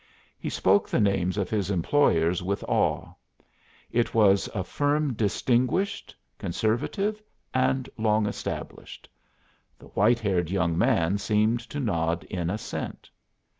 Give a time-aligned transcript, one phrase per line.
[0.39, 3.13] He spoke the names of his employers with awe.
[3.91, 7.21] It was a firm distinguished, conservative,
[7.53, 9.07] and long established.
[9.77, 13.11] The white haired young man seemed to nod in assent.